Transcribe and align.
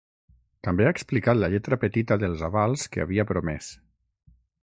També 0.67 0.85
ha 0.87 0.93
explicat 0.95 1.39
la 1.41 1.49
lletra 1.55 1.79
petita 1.83 2.17
dels 2.25 2.41
avals 2.49 2.87
que 2.95 3.05
havia 3.05 3.27
promès. 3.35 3.69